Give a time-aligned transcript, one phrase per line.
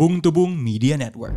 [0.00, 1.36] Bung Tubung Media Network.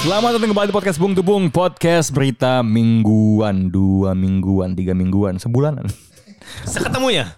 [0.00, 5.84] Selamat datang kembali di podcast Bung Tubung Podcast berita mingguan Dua mingguan, tiga mingguan, sebulanan
[6.64, 7.36] Seketemunya.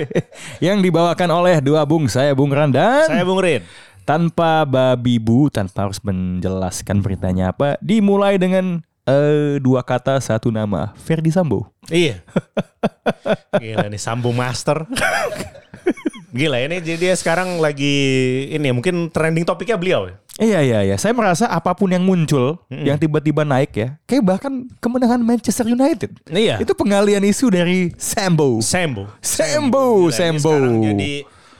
[0.64, 3.64] Yang dibawakan oleh dua Bung Saya Bung Randan Saya Bung Rin.
[4.06, 10.94] Tanpa babi bu tanpa harus menjelaskan beritanya apa dimulai dengan eh, dua kata satu nama
[10.96, 12.22] Ferdi Sambo Iya.
[13.62, 14.86] Gila nih Sambo Master.
[16.36, 17.94] Gila ini jadi dia sekarang lagi
[18.50, 20.06] ini mungkin trending topiknya beliau.
[20.06, 20.14] ya?
[20.36, 24.68] iya iya iya saya merasa apa pun yang muncul yang tiba-tiba naik ya kayak bahkan
[24.84, 26.60] kemenangan Manchester United Iya.
[26.60, 29.08] itu pengalian isu dari Sambo Sambo.
[29.24, 31.12] Sambo Sambo sekarang jadi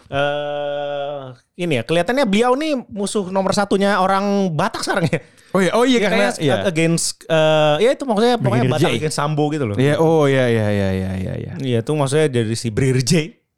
[0.06, 1.22] eh
[1.56, 5.20] ini ya kelihatannya beliau nih musuh nomor satunya orang Batak sekarang ya.
[5.54, 8.90] oh iya oh iya Dia karena kayaknya iya against eh ya itu maksudnya pokoknya Batak
[8.92, 8.96] J.
[8.98, 9.76] against Sambo gitu loh.
[9.76, 13.12] iya oh iya iya iya iya iya iya Iya itu maksudnya dari si Brigadir J.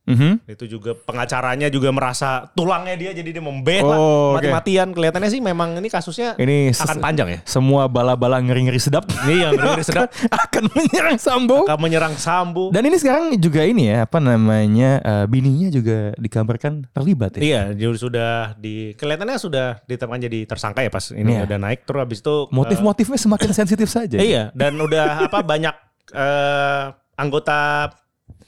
[0.09, 0.31] Mhm.
[0.49, 4.91] Itu juga pengacaranya juga merasa tulangnya dia jadi dia membela Oh, mati-matian.
[4.91, 7.39] Kelihatannya sih memang ini kasusnya ini akan panjang ya.
[7.45, 10.09] semua bala-bala ngeri-ngeri sedap Iya, ngeri-ngeri sedap.
[10.41, 12.71] akan menyerang Sambo Akan menyerang Sambo.
[12.71, 17.43] Dan ini sekarang juga ini ya apa namanya eh, bininya juga dikabarkan terlibat ya.
[17.45, 21.45] Iya, dia sudah di kelihatannya sudah ditetapkan jadi tersangka ya pas ini Iya.
[21.45, 24.17] udah naik terus habis itu Motif-motifnya semakin sensitif saja.
[24.17, 25.75] iya dan udah apa banyak
[26.11, 27.91] eh, anggota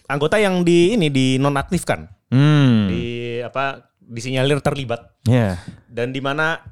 [0.06, 2.86] anggota yang di ini dinonaktifkan Hmm.
[2.86, 3.02] di
[3.40, 5.58] apa disinyalir terlibat Ya.
[5.86, 6.62] dan di mana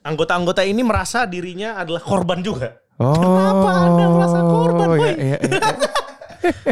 [0.00, 2.76] anggota-anggota ini merasa dirinya adalah korban juga.
[2.94, 3.10] Oh.
[3.12, 5.00] Kenapa Anda merasa korban, iya, Boy?
[5.00, 5.38] iya, iya.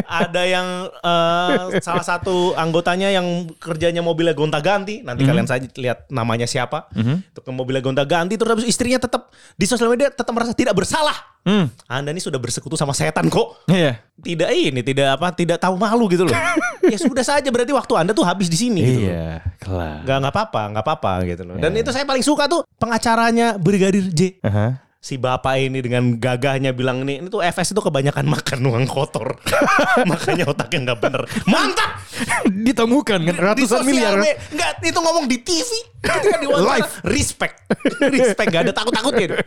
[0.07, 5.01] Ada yang eh, salah satu anggotanya yang kerjanya mobilnya gonta-ganti.
[5.01, 6.89] Nanti kalian saja lihat namanya siapa.
[6.95, 11.33] Itu ke mobilnya gonta-ganti terus habis istrinya tetap di sosial media tetap merasa tidak bersalah.
[11.43, 11.67] Hmm.
[11.91, 13.67] Anda ini sudah bersekutu sama setan kok.
[13.67, 13.99] Iya.
[14.15, 16.31] Tidak ini, tidak apa, tidak tahu malu gitu loh.
[16.93, 19.11] ya sudah saja berarti waktu Anda tuh habis di sini gitu loh.
[19.11, 20.07] Iya, kelar.
[20.07, 21.55] Gak nggak apa-apa, nggak apa-apa gitu loh.
[21.59, 24.39] Dan itu saya paling suka tuh pengacaranya Brigadir J.
[24.39, 24.79] Aha.
[25.03, 29.35] Si bapak ini dengan gagahnya bilang ini, ini tuh FS itu kebanyakan makan uang kotor.
[30.09, 31.27] Makanya otaknya nggak bener.
[31.43, 31.99] Mantap!
[32.47, 34.15] Ditemukan kan Di ratusan sosial miliar.
[34.15, 35.69] me- Nggak, itu ngomong di TV.
[35.99, 36.91] Ketika diwawancara, Live.
[37.07, 37.55] Respect.
[38.01, 39.39] Respect, gak ada takut-takutnya.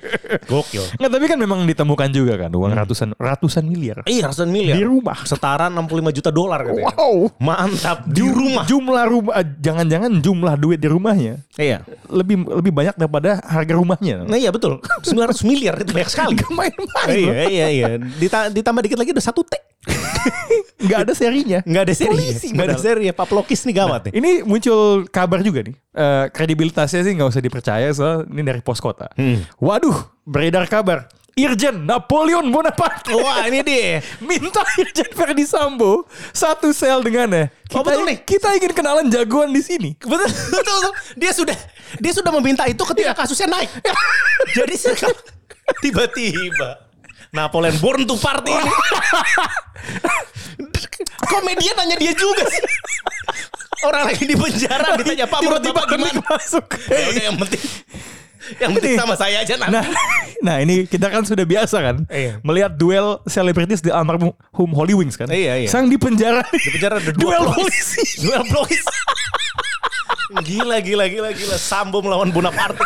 [0.45, 0.85] Gokil.
[0.97, 4.01] Nggak, tapi kan memang ditemukan juga kan uang ratusan ratusan miliar.
[4.05, 4.77] Iya, ratusan miliar.
[4.77, 5.21] Di rumah.
[5.25, 6.93] Setara 65 juta dolar katanya.
[6.93, 7.29] Wow.
[7.39, 8.09] Mantap.
[8.09, 8.65] Di rumah.
[8.65, 11.85] Jumlah rumah eh, jangan-jangan jumlah duit di rumahnya Iya.
[12.09, 14.25] lebih lebih banyak daripada harga rumahnya.
[14.25, 14.81] Nah iya betul.
[15.05, 16.35] 900 miliar itu banyak sekali.
[16.51, 16.75] Main-main.
[17.07, 17.33] loh.
[17.33, 17.87] iya, iya, iya.
[17.97, 19.55] Dita- ditambah dikit lagi udah satu T.
[20.77, 21.59] Nggak ada serinya.
[21.63, 22.11] Nggak ada seri.
[22.11, 23.05] Polisi Nggak ada seri.
[23.09, 24.13] Pak Plokis nih gawat nih.
[24.15, 25.75] Ini muncul kabar juga nih.
[25.75, 29.09] Eh, kredibilitasnya sih nggak usah dipercaya soal ini dari pos kota.
[29.15, 29.47] Hmm.
[29.57, 31.07] Waduh, beredar kabar.
[31.37, 34.01] Irjen Napoleon Bonaparte Wah ini dia.
[34.25, 37.53] minta Irjen Verdi Sambo satu sel dengannya.
[37.69, 38.19] Kita, Oh, betul nih.
[38.25, 39.93] Kita ingin kenalan jagoan di sini.
[40.01, 40.93] Betul, betul, betul.
[41.15, 41.57] Dia sudah
[42.01, 43.69] dia sudah meminta itu ketika kasusnya naik.
[44.51, 45.13] Jadi sekarang
[45.85, 46.87] tiba-tiba
[47.35, 48.73] Napoleon born to party ini.
[51.31, 52.65] Komedian nanya dia juga sih.
[53.85, 56.21] Orang lagi di penjara ditanya Pak menurut Bapak gimana?
[56.25, 56.65] masuk.
[56.89, 57.63] Ya udah yang penting
[58.63, 59.01] yang penting Ini.
[59.03, 59.75] sama saya aja nanti.
[59.75, 59.85] Nah,
[60.47, 62.39] nah ini kita kan sudah biasa kan Iya.
[62.47, 65.27] melihat duel selebritis di almarhum Holy Wings kan.
[65.27, 65.69] Iya, iya.
[65.69, 66.47] Sang di penjara.
[66.55, 68.23] Di penjara ada duel polisi.
[68.23, 68.87] Duel polisi.
[70.47, 71.57] gila, gila, gila, gila.
[71.59, 72.83] Sambo melawan Bonaparte.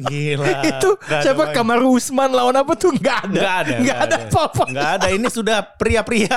[0.00, 0.50] Gila.
[0.70, 1.54] Itu ada siapa main.
[1.54, 3.34] Kamaru Usman lawan apa tuh nggak ada.
[3.34, 3.74] Nggak ada.
[3.78, 4.64] Nggak ada apa-apa.
[4.70, 5.06] Nggak ada.
[5.14, 6.36] Ini sudah pria-pria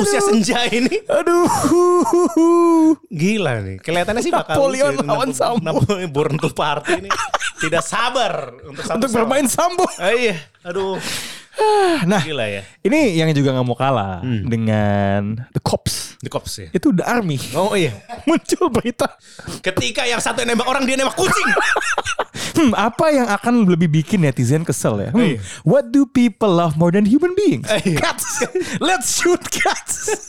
[0.00, 1.02] usia senja ini.
[1.10, 1.48] Aduh.
[3.10, 3.76] Gila nih.
[3.82, 5.08] Kelihatannya sih bakal Napoleon lucu ini.
[5.10, 5.62] lawan Sambo.
[5.62, 7.10] Napoleon born to party ini.
[7.60, 9.86] Tidak sabar untuk Untuk bermain Sambo.
[9.98, 10.36] Ah, iya.
[10.64, 10.98] Aduh.
[12.04, 12.62] Nah, Gila ya.
[12.82, 14.42] ini yang juga nggak mau kalah Hmm.
[14.44, 15.20] dengan
[15.50, 16.18] The Cops.
[16.18, 16.68] The cops ya.
[16.72, 17.36] Itu The Army.
[17.54, 17.94] Oh iya.
[18.28, 19.06] Muncul berita.
[19.60, 21.48] Ketika yang satu yang nembak orang dia nembak kucing.
[22.54, 25.10] Hmm, apa yang akan lebih bikin netizen kesel ya?
[25.10, 25.38] Hmm, Iya.
[25.66, 27.66] what do people love more than human beings?
[27.66, 27.98] Iya.
[27.98, 28.46] Cats.
[28.78, 30.22] Let's shoot cats.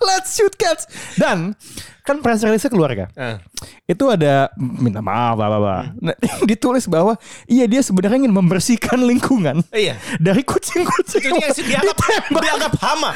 [0.00, 0.88] Let's shoot cats.
[1.20, 1.52] Dan
[2.00, 3.12] kan press release keluar kan?
[3.12, 3.36] Ah.
[3.84, 5.78] Itu ada minta maaf bla bla bla.
[6.00, 6.16] Nah,
[6.48, 10.00] ditulis bahwa iya dia sebenarnya ingin membersihkan lingkungan Iya.
[10.16, 12.42] dari kucing-kucing Itu dia sih dianggap ditembak.
[12.42, 13.10] dianggap hama.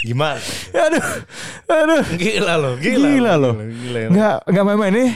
[0.00, 0.40] Gimana?
[0.72, 1.06] Aduh,
[1.68, 2.02] aduh.
[2.16, 3.08] Gila loh, gila.
[3.12, 3.54] Gila, loh.
[3.60, 4.00] Gila, gila.
[4.08, 5.10] Nggak, nggak main-main nih.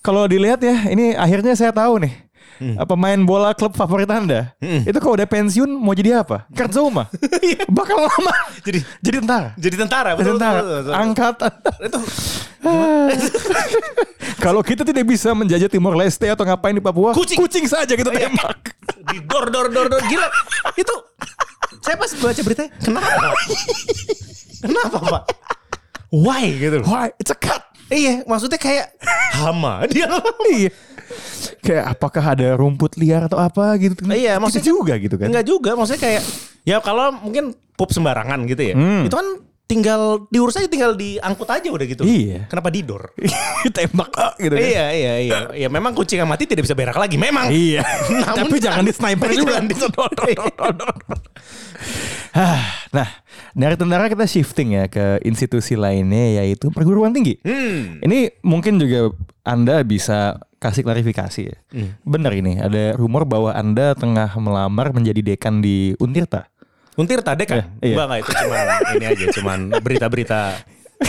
[0.00, 2.14] Kalau dilihat ya, ini akhirnya saya tahu nih.
[2.60, 4.52] Uh, pemain bola klub favorit Anda.
[4.60, 6.44] Itu kalau udah pensiun mau jadi apa?
[6.52, 7.08] Kurt Zouma.
[7.72, 8.32] Bakal lama.
[8.60, 9.48] Jadi jadi tentara.
[9.56, 10.52] jadi tentara, Jadi betul, tentara.
[10.54, 10.94] betul, betul, betul.
[10.94, 11.52] Angkatan.
[11.80, 11.98] Itu
[14.38, 17.36] Kalau kita tidak bisa menjajah Timor Leste atau ngapain di Papua, Kucing.
[17.36, 18.28] kucing saja kita Iya.
[18.28, 18.76] tembak.
[19.10, 20.28] di dor dor dor dor gila.
[20.74, 20.92] Itu
[21.80, 23.08] saya pas baca beritanya, kenapa?
[24.64, 25.22] kenapa, Pak?
[26.10, 26.84] Why gitu.
[26.84, 27.08] Why?
[27.16, 27.64] It's a cut.
[27.90, 28.86] Iya, maksudnya kayak
[29.34, 29.84] hama.
[29.86, 30.06] Dia
[30.48, 30.70] Iya.
[31.60, 33.98] Kayak apakah ada rumput liar atau apa gitu.
[34.06, 35.26] Iya, Gitu maksudnya- juga gitu kan.
[35.28, 36.22] Enggak juga, maksudnya kayak
[36.62, 38.74] ya kalau mungkin pup sembarangan gitu ya.
[38.78, 39.04] Hmm.
[39.04, 39.28] Itu kan
[39.66, 42.02] tinggal diurus aja tinggal diangkut aja udah gitu.
[42.02, 42.46] Iya.
[42.46, 43.10] Kenapa didor?
[43.76, 44.62] tembak ah, gitu kan.
[44.62, 45.38] Iya, iya, iya.
[45.56, 47.50] Ya memang kucing yang mati tidak bisa berak lagi, memang.
[47.50, 47.82] Iya.
[48.26, 49.58] Namun- Tapi jangan di sniper juga.
[49.58, 50.10] Jangan di- Hah,
[52.96, 53.08] nah,
[53.52, 57.38] dari tentara kita shifting ya ke institusi lainnya yaitu perguruan tinggi.
[57.42, 57.98] Hmm.
[58.02, 61.56] Ini mungkin juga Anda bisa kasih klarifikasi ya.
[61.72, 61.96] Hmm.
[62.04, 66.46] Benar ini, ada rumor bahwa Anda tengah melamar menjadi dekan di Untirta.
[66.98, 67.64] Untir tade kan?
[67.80, 67.96] Eh, iya.
[67.96, 68.66] Enggak, itu cuman
[68.98, 70.40] ini aja, cuman berita-berita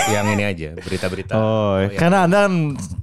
[0.07, 1.33] yang ini aja, berita-berita.
[1.33, 2.53] Oh, yang- karena Anda kan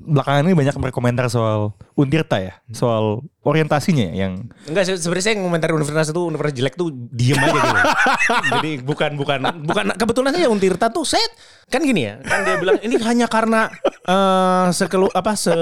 [0.00, 5.36] belakangan ini banyak berkomentar soal Untirta ya, soal orientasinya ya, yang Enggak se- sebenarnya saya
[5.36, 7.78] ngomentari universitas itu universitas jelek tuh diem aja gitu.
[8.54, 11.28] Jadi bukan bukan bukan kebetulan saja Untirta tuh set
[11.66, 12.20] kan gini ya.
[12.20, 13.68] Kan dia bilang ini hanya karena
[14.02, 15.52] eh sekelu apa se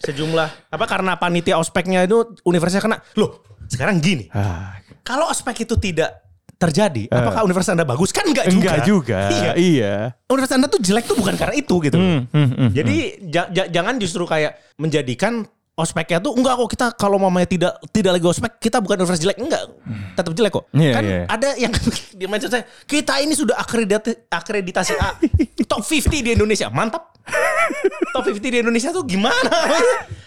[0.00, 2.98] sejumlah apa karena panitia ospeknya itu universitasnya kena.
[3.14, 4.30] Loh, sekarang gini.
[4.30, 6.29] ah, Kalau ospek itu tidak
[6.60, 8.12] terjadi, apakah universitas Anda bagus?
[8.12, 8.76] Kan enggak juga.
[8.76, 9.18] enggak juga.
[9.32, 9.52] Iya.
[9.56, 9.94] Iya.
[10.28, 11.96] Universitas Anda tuh jelek tuh bukan karena itu gitu.
[11.96, 12.96] Hmm, hmm, hmm, Jadi
[13.26, 18.12] ja- ja- jangan justru kayak menjadikan ospeknya tuh enggak kok kita kalau mamanya tidak tidak
[18.12, 19.64] lagi ospek kita bukan universitas jelek enggak
[20.12, 21.22] tetap jelek kok Iya, kan iya.
[21.24, 21.72] ada yang
[22.20, 25.16] di mention saya kita ini sudah akreditasi akreditasi A
[25.64, 27.16] top 50 di Indonesia mantap
[28.12, 29.48] top 50 di Indonesia tuh gimana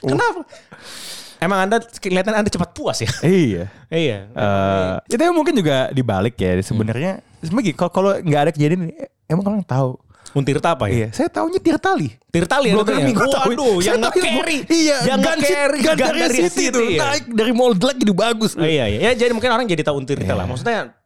[0.01, 0.41] kenapa
[1.43, 3.63] emang anda kelihatan anda cepat puas ya Iya.
[3.91, 7.19] iya Eh, itu mungkin juga dibalik ya sebenarnya.
[7.43, 8.95] Sebenarnya gini, kalau kalau nggak ada kejadian ini,
[9.27, 9.99] emang orang tahu.
[10.33, 12.09] Untirta apa ya Iya, saya tahunya Tirtali.
[12.33, 13.05] Tirtali ya namanya?
[13.05, 13.53] minggu tahu.
[13.53, 14.57] Waduh, yang nge-carry.
[14.65, 16.99] Iya, yang nge-carry Gandaria City itu ya.
[17.05, 18.57] naik dari mall jelek jadi bagus.
[18.57, 18.97] Oh, iya, iya.
[18.97, 20.49] Ya jadi mungkin orang jadi tahu Untirta lah.
[20.49, 20.97] Maksudnya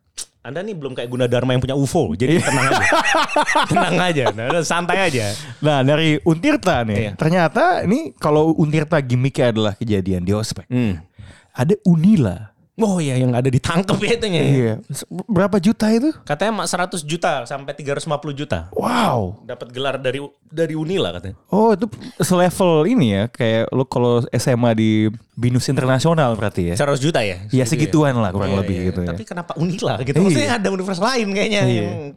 [0.48, 2.16] anda nih belum kayak Gunadarma yang punya UFO.
[2.16, 2.86] Jadi tenang aja.
[3.70, 4.24] tenang aja.
[4.32, 5.36] Nah, santai aja.
[5.60, 7.12] Nah dari Untirta nih, Iya.
[7.20, 10.64] ternyata ini kalau Untirta gimmicknya adalah kejadian di ospek.
[10.72, 11.04] Hmm.
[11.52, 12.56] Ada Unila.
[12.77, 14.41] Oh iya yang ada ditangkep ya itunya.
[14.45, 14.74] Iya.
[15.25, 16.13] Berapa juta itu?
[16.21, 18.06] Katanya mak 100 juta sampai 350
[18.38, 18.69] juta.
[18.69, 19.41] Wow.
[19.50, 21.41] Dapat gelar dari dari Unila katanya.
[21.50, 21.89] Oh itu
[22.21, 24.91] selevel ini ya, kayak lo kalau SMA di
[25.33, 26.75] Binus Internasional berarti ya?
[26.77, 27.41] 100 juta ya?
[27.50, 28.88] Ya Segitu segituan lah kurang Iya, lebih iya.
[28.94, 29.09] gitu ya.
[29.09, 30.13] Tapi kenapa Unila gitu?
[30.13, 30.21] Iya.
[30.21, 31.62] Maksudnya ada universitas lain kayaknya.
[31.65, 31.81] Iya.
[31.81, 32.13] yang-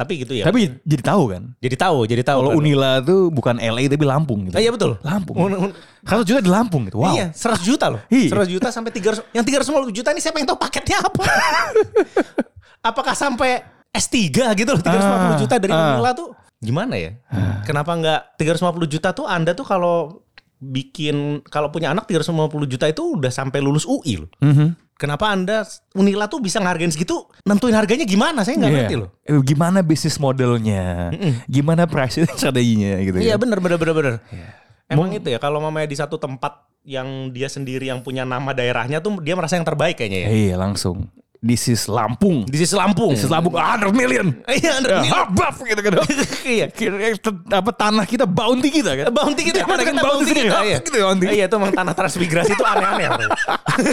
[0.00, 0.48] Tapi gitu ya.
[0.48, 1.42] Tapi jadi tahu kan?
[1.60, 2.40] jadi tahu, jadi tahu.
[2.40, 2.60] Kalau kan.
[2.64, 4.56] Unila tuh bukan LA tapi Lampung gitu.
[4.56, 4.96] Ah, iya betul.
[5.04, 5.36] Lampung.
[5.36, 5.74] Un- un-
[6.08, 7.04] 100 juta di Lampung gitu.
[7.04, 7.12] Wow.
[7.12, 8.00] Iya, 100 juta loh.
[8.08, 8.32] Iya.
[8.32, 9.20] 100 juta sampai 300.
[9.36, 11.22] Yang 350 juta ini saya pengen tahu paketnya apa.
[12.88, 13.60] Apakah sampai
[13.92, 16.00] S3 gitu loh 350 Ah, juta dari ah.
[16.00, 17.12] Unila tuh gimana ya?
[17.64, 20.24] Kenapa nggak 350 juta tuh Anda tuh kalau
[20.60, 24.30] bikin kalau punya anak 350 juta itu udah sampai lulus UI loh.
[24.40, 24.76] Mhm.
[25.00, 25.64] Kenapa Anda
[25.96, 27.24] Unila tuh bisa ngargain segitu?
[27.48, 28.44] Nentuin harganya gimana?
[28.44, 28.78] Saya nggak Iya.
[28.84, 29.08] ngerti loh.
[29.24, 31.08] Eh, Gimana bisnis modelnya?
[31.48, 33.36] Gimana pricing strateginya gitu Iya ya?
[33.40, 34.14] bener bener bener bener.
[34.86, 39.00] Emang itu ya kalau mamanya di satu tempat yang dia sendiri yang punya nama daerahnya
[39.00, 40.28] tuh dia merasa yang terbaik kayaknya ya.
[40.28, 41.08] Iya langsung.
[41.40, 42.44] This is Lampung.
[42.44, 43.16] Di sisi Lampung.
[43.16, 44.28] This is Lampung 100 million.
[44.44, 45.04] Iya, Ya, 100 million.
[45.08, 45.92] habaf gitu kan.
[46.44, 46.66] Iya.
[46.68, 47.16] Kira
[47.56, 49.08] apa tanah kita bounty kita kan?
[49.08, 50.78] Bounty kita Kita bikin bounty kita, Iya.
[50.84, 51.24] Gitu bounty.
[51.32, 53.08] Iya, itu emang tanah transmigrasi itu aneh-aneh.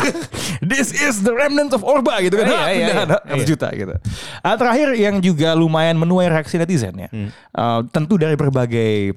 [0.76, 2.52] This is the remnant of Orba gitu kan.
[2.52, 3.16] Iya, Ah, iya, iya.
[3.16, 3.96] ah, 100 juta gitu.
[4.44, 7.08] Ah, terakhir yang juga lumayan menuai reaksi netizen ya.
[7.08, 7.30] Hmm.
[7.56, 9.16] Ah, tentu dari berbagai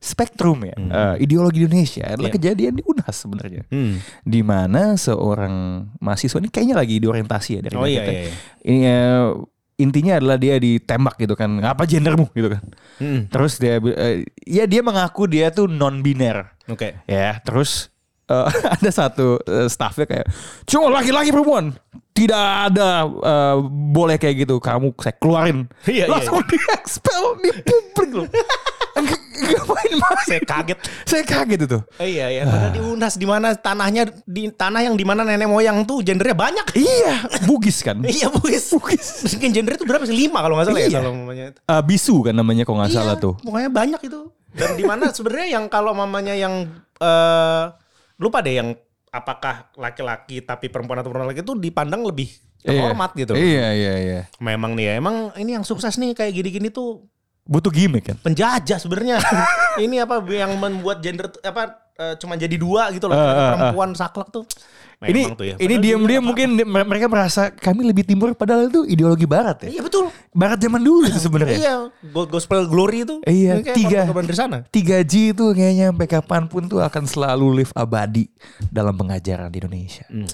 [0.00, 0.72] spektrum ya.
[0.88, 2.26] Ah, ideologi Indonesia adalah Hmm.
[2.26, 2.34] Iya.
[2.34, 3.62] kejadian di UNHAS sebenarnya.
[3.68, 4.00] Hmm.
[4.22, 5.54] Di mana seorang
[5.96, 8.10] mahasiswa ini kayaknya lagi diorientasi ya dari Oh, iya, kita.
[8.10, 8.32] iya, iya.
[8.64, 9.28] Ini eh,
[9.78, 11.60] intinya adalah dia ditembak gitu kan.
[11.60, 12.64] Apa gendermu gitu kan.
[12.96, 13.28] Hmm.
[13.28, 16.48] Terus dia eh, ya dia mengaku dia tuh non biner.
[16.64, 16.96] Oke.
[17.04, 17.92] Ya, terus
[18.26, 20.26] eh, ada satu eh, staffnya kayak
[20.64, 21.76] cuma laki-laki perempuan
[22.10, 22.36] tidak
[22.68, 23.56] ada eh,
[23.90, 28.26] boleh kayak gitu kamu saya keluarin Iya, iya, langsung di expel di publik loh
[30.30, 30.78] Saya kaget.
[31.02, 32.42] saya kaget itu Eh, iya, iya.
[32.44, 36.32] Padahal di Unas di mana tanahnya di tanah yang di mana nenek moyang tuh gendernya
[36.32, 36.66] banyak.
[36.72, 38.70] iya bugis kan Iya, Bugis.
[38.70, 40.14] bugis Mungkin gender itu berapa sih?
[40.14, 40.88] Lima kalau nggak salah Iya.
[40.88, 41.44] ya kalau mamanya.
[41.52, 44.20] Eh, bisu kan namanya kalau nggak salah Iya, tuh Pokoknya banyak itu.
[44.50, 47.64] Dan di mana sebenarnya yang kalau mamanya yang eh
[48.16, 48.68] lupa deh yang
[49.08, 53.32] apakah laki-laki tapi perempuan atau perempuan laki itu dipandang lebih terhormat gitu.
[53.32, 57.08] iya iya iya Memang nih ya, emang ini yang sukses nih kayak gini-gini tuh
[57.46, 59.18] butuh gimmick kan penjajah sebenarnya.
[59.84, 63.16] ini apa yang membuat gender apa eh, cuma jadi dua gitu loh.
[63.16, 63.50] Ah, ah.
[63.56, 64.44] perempuan saklek tuh.
[65.00, 65.56] ini Memang tuh ya.
[65.56, 69.80] ini diam-diam mungkin mereka merasa kami lebih timur padahal itu ideologi barat ya.
[69.80, 70.12] Iya betul.
[70.36, 71.56] Barat zaman dulu itu sebenarnya.
[71.56, 71.74] Iya,
[72.12, 73.16] Go- gospel glory itu.
[73.24, 74.04] Iya, tiga.
[74.04, 74.68] dari sana.
[74.68, 78.28] 3G itu kayaknya sampai kapan pun tuh akan selalu live abadi
[78.68, 80.04] dalam pengajaran di Indonesia.
[80.12, 80.28] Hmm.